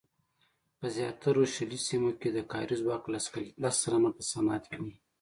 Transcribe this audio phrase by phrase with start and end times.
[0.79, 3.03] په زیاترو شلي سیمو کې د کاري ځواک
[3.63, 4.91] لس سلنه په صنعت کې وو.